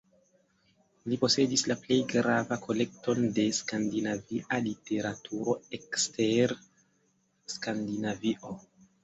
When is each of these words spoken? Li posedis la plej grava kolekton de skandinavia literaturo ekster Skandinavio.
Li 1.11 1.17
posedis 1.23 1.63
la 1.71 1.75
plej 1.83 1.97
grava 2.13 2.57
kolekton 2.63 3.21
de 3.35 3.45
skandinavia 3.59 4.59
literaturo 4.69 5.55
ekster 5.79 6.57
Skandinavio. 7.59 8.59